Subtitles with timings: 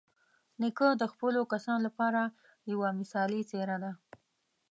[0.61, 2.21] نیکه د خپلو کسانو لپاره
[2.71, 3.91] یوه مثالي څېره ده.